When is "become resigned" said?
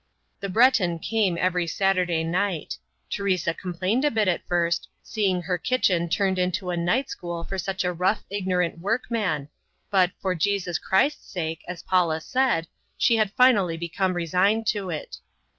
13.77-14.65